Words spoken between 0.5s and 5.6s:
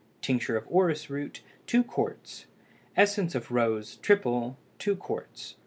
of orris root 2 qts. Essence of rose (triple) 2 qts.